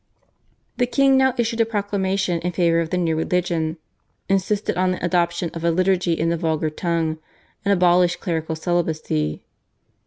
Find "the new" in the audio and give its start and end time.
2.89-3.15